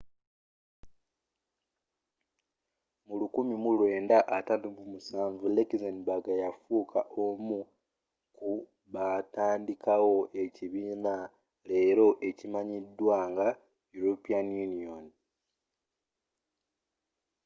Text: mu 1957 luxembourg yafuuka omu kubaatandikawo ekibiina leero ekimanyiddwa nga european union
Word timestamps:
mu 3.05 3.15
1957 3.21 4.67
luxembourg 5.55 6.25
yafuuka 6.43 6.99
omu 7.25 7.59
kubaatandikawo 8.37 10.17
ekibiina 10.43 11.15
leero 11.69 12.07
ekimanyiddwa 12.29 13.17
nga 13.31 13.47
european 13.97 14.47
union 14.65 15.05